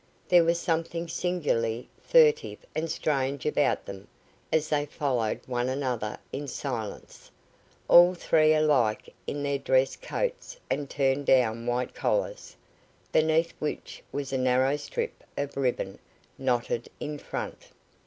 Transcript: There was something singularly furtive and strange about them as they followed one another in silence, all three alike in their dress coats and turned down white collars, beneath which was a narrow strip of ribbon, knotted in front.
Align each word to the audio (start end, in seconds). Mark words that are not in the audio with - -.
There 0.29 0.43
was 0.43 0.59
something 0.59 1.07
singularly 1.07 1.87
furtive 2.01 2.57
and 2.73 2.89
strange 2.89 3.45
about 3.45 3.85
them 3.85 4.07
as 4.51 4.67
they 4.69 4.87
followed 4.87 5.41
one 5.45 5.69
another 5.69 6.17
in 6.33 6.47
silence, 6.47 7.29
all 7.87 8.15
three 8.15 8.51
alike 8.55 9.13
in 9.27 9.43
their 9.43 9.59
dress 9.59 9.95
coats 9.95 10.57
and 10.71 10.89
turned 10.89 11.27
down 11.27 11.67
white 11.67 11.93
collars, 11.93 12.55
beneath 13.11 13.53
which 13.59 14.01
was 14.11 14.33
a 14.33 14.39
narrow 14.39 14.75
strip 14.75 15.23
of 15.37 15.55
ribbon, 15.55 15.99
knotted 16.35 16.89
in 16.99 17.19
front. 17.19 17.67